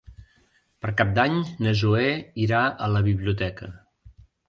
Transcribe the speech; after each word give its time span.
Per 0.85 0.93
Cap 1.01 1.11
d'Any 1.19 1.37
na 1.67 1.75
Zoè 1.83 2.09
irà 2.49 2.65
a 2.71 2.91
la 2.97 3.07
biblioteca. 3.13 3.75